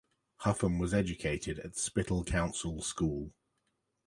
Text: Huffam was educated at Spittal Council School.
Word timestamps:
Huffam 0.39 0.79
was 0.79 0.95
educated 0.95 1.59
at 1.59 1.75
Spittal 1.75 2.23
Council 2.23 2.81
School. 2.81 3.33